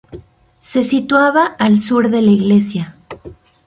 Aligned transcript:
Se 0.57 0.83
situaba 0.83 1.45
al 1.45 1.77
sur 1.77 2.09
de 2.09 2.23
la 2.23 2.31
iglesia. 2.31 2.97